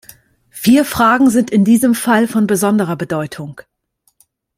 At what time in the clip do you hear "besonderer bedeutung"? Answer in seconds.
2.47-3.61